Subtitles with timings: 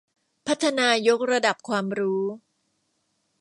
[0.47, 2.23] พัฒนายกระดับความรู้